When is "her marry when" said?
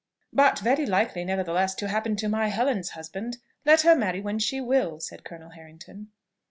3.81-4.39